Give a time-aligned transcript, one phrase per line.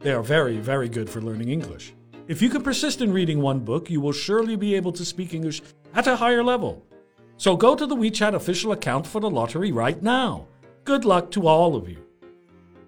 [0.00, 1.94] They are very, very good for learning English.
[2.28, 5.32] If you can persist in reading one book, you will surely be able to speak
[5.32, 5.62] English
[5.94, 6.82] at a higher level.
[7.38, 10.46] So go to the WeChat official account for the lottery right now.
[10.84, 11.98] Good luck to all of you.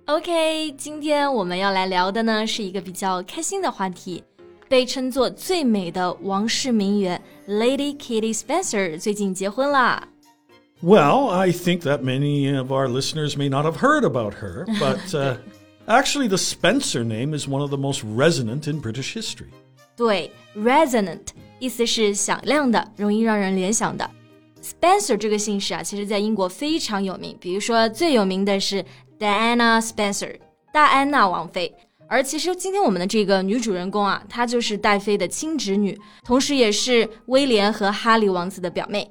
[0.07, 4.25] OK，今天我们要来聊的呢是一个比较开心的话题，
[4.69, 10.09] 被称作最美的王室名媛 Lady Kitty Spencer 最近结婚啦。
[10.83, 15.37] Well, I think that many of our listeners may not have heard about her, but uh,
[15.87, 19.49] Actually, the Spencer name is one of the most resonant in British history.
[19.97, 24.09] 对，resonant 意思是响亮的，容易让人联想的。
[24.63, 27.37] Spencer 这个姓氏啊，其实在英国非常有名。
[27.41, 28.85] 比如说，最有名的是
[29.19, 30.39] Diana Spencer，
[30.73, 31.75] 戴安娜王妃。
[32.07, 39.11] 而其实今天我们的这个女主人公啊，她就是戴妃的亲侄女，同时也是威廉和哈利王子的表妹。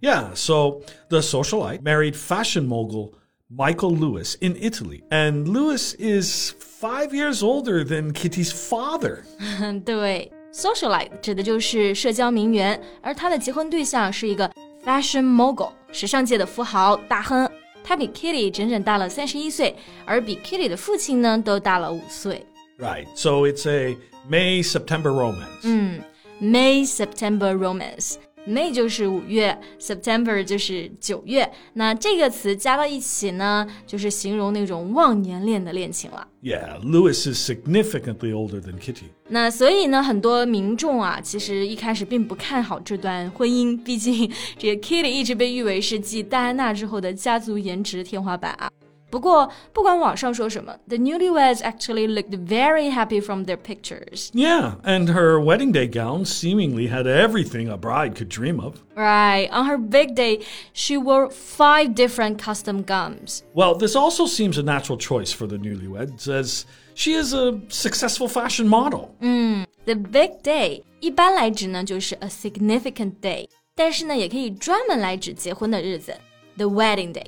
[0.00, 3.12] Yeah, so the socialite married fashion mogul
[3.48, 5.02] Michael Lewis in Italy.
[5.10, 9.24] And Lewis is five years older than Kitty's father.
[9.84, 14.50] 对，socialite 指的就是社交名媛，而他的结婚对象是一个
[14.84, 17.48] fashion mogul，时尚界的富豪大亨。
[17.84, 22.46] 他比 Kitty 整整大了三十一岁，而比 Kitty 的父亲呢都大了五岁。
[22.78, 23.96] Right, so it's a
[24.30, 25.62] May September romance.
[25.64, 26.00] 嗯，
[26.40, 28.14] May September romance。
[28.47, 31.51] May 就是五月，September 就是九月。
[31.73, 36.25] 那这个词加到一起呢，就是形容那种忘年恋的恋情了。
[36.41, 39.09] Yeah, Lewis is significantly older than Kitty.
[39.27, 48.71] 那所以呢，很多民众啊，其实一开始并不看好这段婚姻，毕竟这个 Kitty 一直被誉为是继戴安娜之后的家族颜值天花板啊。
[49.10, 54.30] 不过，不管网上说什么，the newlyweds actually looked very happy from their pictures.
[54.32, 58.76] Yeah, and her wedding day gown seemingly had everything a bride could dream of.
[58.96, 59.50] Right.
[59.50, 60.40] On her big day,
[60.72, 63.42] she wore five different custom gowns.
[63.52, 68.28] Well, this also seems a natural choice for the newlyweds, as she is a successful
[68.28, 69.14] fashion model.
[69.20, 76.14] Mm, the big day 一般来指呢就是 a significant day，但是呢也可以专门来指结婚的日子，
[76.56, 77.26] the wedding day。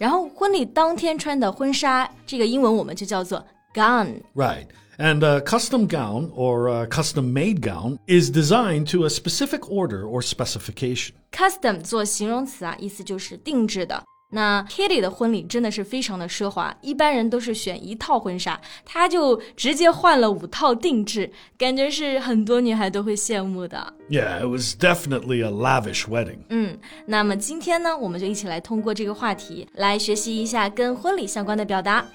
[0.00, 3.44] 然后婚礼当天穿的婚纱，这个英文我们就叫做
[3.74, 4.22] gown。
[4.34, 4.64] Right.
[4.96, 10.04] And a custom gown or a custom made gown is designed to a specific order
[10.04, 11.10] or specification.
[11.32, 14.02] Custom 做形容词啊，意思就是定制的。
[14.30, 23.92] 那 Kitty 的婚礼真的是非常的奢华，一般人都是选一套婚纱，她就直接换了五套定制，感觉是很多女孩都会羡慕的。
[24.08, 26.38] Yeah, it was definitely a lavish wedding.
[26.48, 32.06] 嗯，那么今天呢，我们就一起来通过这个话题来学习一下跟婚礼相关的表达。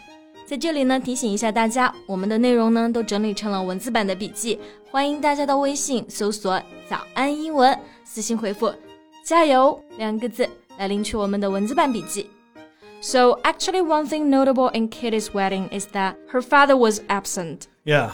[0.45, 4.59] 在这里呢，提醒一下大家，我们的内容呢都整理成了文字版的笔记，
[4.89, 8.71] 欢迎大家到微信搜索“早安英文”，私信回复
[9.25, 10.47] “加油”两个字。
[10.78, 12.28] 来领取我们的文字版笔记。
[13.02, 17.62] So actually, one thing notable in Kitty's wedding is that her father was absent.
[17.84, 18.10] Yeah.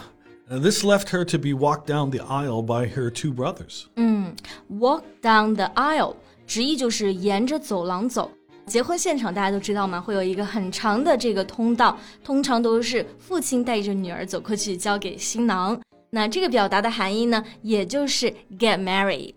[0.49, 3.87] And this left her to be walked down the aisle by her two brothers.
[3.97, 4.37] 嗯，
[4.71, 6.15] walk down the aisle
[6.47, 8.31] 直译就是沿着走廊走。
[8.67, 10.01] 结婚现场大家都知道吗？
[10.01, 15.81] 会有一个很长的这个通道，通常都是父亲带着女儿走过去交给新郎。
[16.11, 19.35] 那这个表达的含义呢，也就是 get married。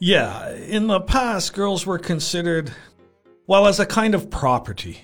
[0.00, 2.70] yeah, in the past, girls were considered,
[3.46, 4.98] well, as a kind of property.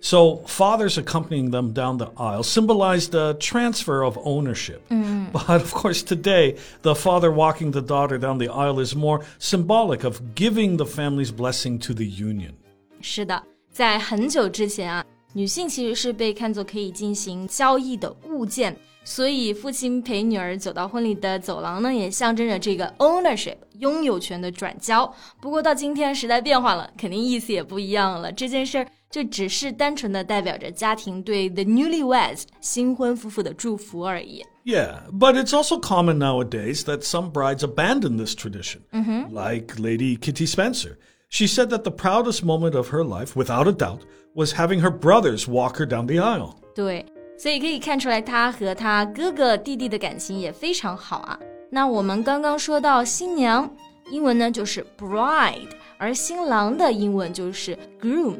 [0.00, 4.88] So, fathers accompanying them down the aisle symbolized a transfer of ownership.
[4.90, 5.32] Mm.
[5.32, 10.04] But of course, today, the father walking the daughter down the aisle is more symbolic
[10.04, 12.54] of giving the family's blessing to the union.
[13.00, 18.76] 是的，在很久之前啊，女性其实是被看作可以进行交易的物件。
[19.04, 25.10] 所以，父亲陪女儿走到婚礼的走廊呢，也象征着这个 ownership 拥有权的转交。
[25.40, 28.30] 不过到今天时代变化了，肯定意思也不一样了。
[28.30, 34.44] 这件事儿就只是单纯的代表着家庭对 the newlyweds 新婚夫妇的祝福而已。
[34.66, 39.34] Yeah, but it's also common nowadays that some brides abandon this tradition, mm-hmm.
[39.34, 40.98] like Lady Kitty Spencer.
[41.30, 44.00] She said that the proudest moment of her life, without a doubt,
[44.34, 46.56] was having her brothers walk her down the aisle.
[46.74, 47.06] 对。
[47.37, 51.39] 所以可以看出来，他和他哥哥弟弟的感情也非常好啊。
[51.69, 53.69] 那我们刚刚说到新娘，
[54.11, 58.35] 英文呢就是 bride，而新郎的英文就是 groom。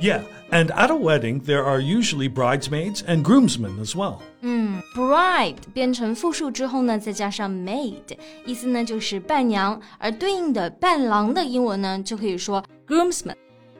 [0.00, 4.18] Yeah, and at a wedding, there are usually bridesmaids and groomsmen as well.
[4.40, 13.36] 嗯，bride 变成复数之后呢，再加上 maid，意思呢就是伴娘，而对应的伴郎的英文呢就可以说 groomsman。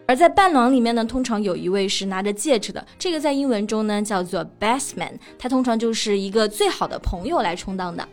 [0.07, 8.07] 而在伴郎里面呢，通常有一位是拿着戒指的，这个在英文中呢叫做 best man，他通常就是一个最好的朋友来充当的。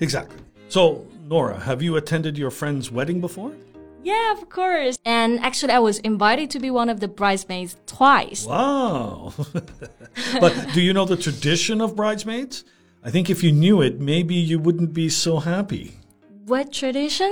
[0.00, 0.36] Exactly.
[0.68, 3.52] So, Nora, have you attended your friend's wedding before?
[4.02, 4.96] Yeah, of course.
[5.04, 8.46] And actually, I was invited to be one of the bridesmaids twice.
[8.46, 9.32] Wow.
[10.40, 12.64] but do you know the tradition of bridesmaids?
[13.04, 15.92] I think if you knew it, maybe you wouldn't be so happy.
[16.46, 17.30] What tradition?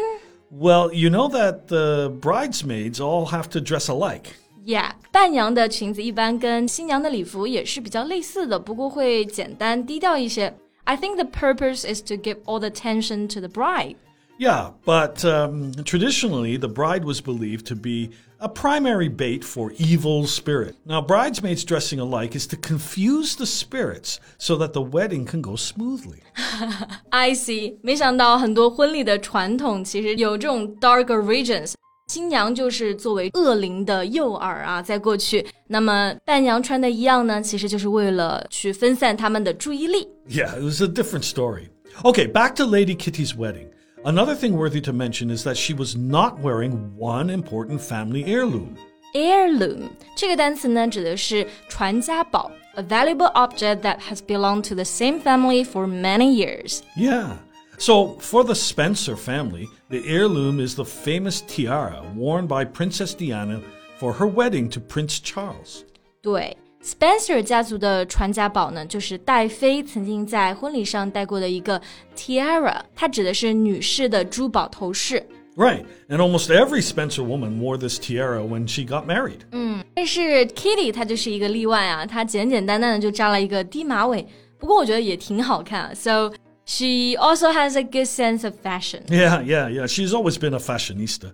[0.53, 4.31] Well, you know that the bridesmaids all have to dress alike.
[4.65, 10.55] Yeah，伴娘的裙子一般跟新娘的礼服也是比较类似的，不过会简单低调一些。
[10.85, 13.97] I think the purpose is to give all the attention to the bride.
[14.39, 20.29] Yeah, but um, traditionally, the bride was believed to be a primary bait for evil
[20.29, 20.77] spirit.
[20.87, 25.57] Now, bridesmaids dressing alike is to confuse the spirits so that the wedding can go
[25.57, 26.23] smoothly.
[27.11, 27.79] I see.
[27.83, 31.73] 没想到很多婚礼的传统其实有这种 dark origins。
[32.07, 40.09] 新娘就是作为恶灵的诱饵啊，在过去，那么伴娘穿的一样呢，其实就是为了去分散他们的注意力。
[40.29, 41.71] Yeah, it was a different story.
[42.03, 43.67] Okay, back to Lady Kitty's wedding.
[44.05, 48.77] Another thing worthy to mention is that she was not wearing one important family heirloom.
[49.15, 56.83] Heirloom 这个单词呢，指的是传家宝，a valuable object that has belonged to the same family for many years.
[56.97, 57.39] Yeah.
[57.79, 63.61] So, for the Spencer family, the heirloom is the famous tiara worn by Princess Diana
[63.99, 65.85] for her wedding to Prince Charles.
[66.21, 66.57] 对。
[66.83, 71.81] Spencer 家族的传家宝呢，就是戴妃曾经在婚礼上戴过的一个
[72.17, 75.27] tiara，它指的是女士的珠宝头饰。
[75.57, 79.41] Right, and almost every Spencer woman wore this tiara when she got married.
[79.51, 84.25] 嗯，但是 Kitty 她就是一个例外啊，她简简单单的就扎了一个低马尾，
[84.57, 85.91] 不过我觉得也挺好看啊。
[85.93, 86.33] So
[86.65, 89.01] she also has a good sense of fashion.
[89.09, 89.87] Yeah, yeah, yeah.
[89.89, 91.33] She's always been a fashionista,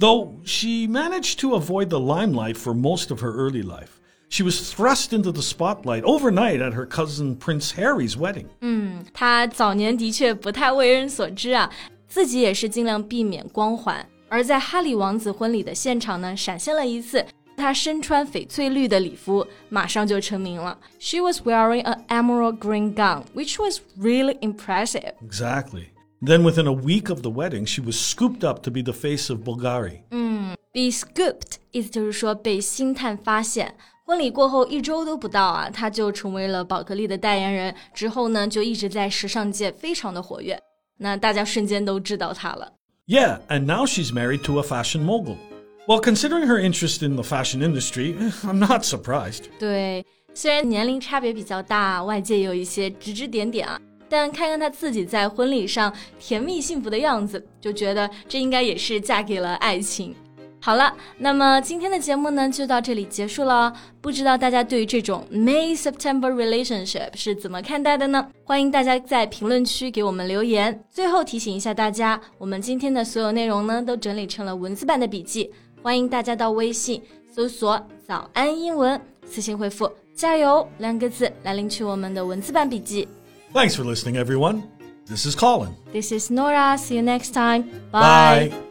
[0.00, 3.99] though she managed to avoid the limelight for most of her early life.
[4.30, 8.46] She was thrust into the spotlight overnight at her cousin Prince Harry's wedding.
[8.60, 11.70] 嗯，她早年的确不太为人所知啊，
[12.08, 14.04] 自己也是尽量避免光环。
[14.28, 17.24] 而在哈里王子婚礼的现场呢，闪现了一次。
[17.56, 20.76] 她身穿翡翠绿的礼服，马上就成名了。
[20.98, 25.14] She was wearing an emerald green gown, which was really impressive.
[25.26, 25.86] Exactly.
[26.20, 29.30] Then, within a week of the wedding, she was scooped up to be the face
[29.30, 30.00] of Bulgari.
[30.10, 33.74] 嗯，be scooped 意思就是说被星探发现。
[34.05, 37.73] 婚礼过后一周都不到啊，他就成为了宝格丽的代言人。
[37.93, 40.59] 之后呢，就一直在时尚界非常的活跃。
[40.97, 42.73] 那大家瞬间都知道他了。
[43.07, 45.35] Yeah, and now she's married to a fashion mogul.
[45.87, 49.45] Well, considering her interest in the fashion industry, I'm not surprised.
[49.59, 60.15] 对，虽然年龄差别比较大，外界有一些指指点点啊，但看看她自己在婚礼上甜蜜幸福的样子，就觉得这应该也是嫁给了爱情。
[60.63, 63.73] 好了，那么今天的节目呢就到这里结束了。
[63.99, 68.27] 不知道大家对于这种 May September relationship 是怎么看待的呢？
[68.43, 70.83] 欢迎大家在评论区给我们留言。
[70.91, 77.01] 最后提醒一下大家，我们今天的所有内容呢都整理成了文字版的笔记，欢迎大家到微信
[77.33, 83.07] 搜索“早安英文”，私信回复“加油”两个字来领取我们的文字版笔记。
[83.51, 84.61] Thanks for listening, everyone.
[85.07, 85.71] This is Colin.
[85.91, 86.77] This is Nora.
[86.77, 87.63] See you next time.
[87.91, 88.49] Bye.
[88.49, 88.70] Bye.